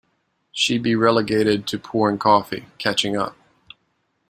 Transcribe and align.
She'd 0.51 0.81
be 0.81 0.95
relegated 0.95 1.67
to 1.67 1.77
pouring 1.77 2.17
coffee, 2.17 2.65
catching 2.79 3.15
up. 3.15 3.37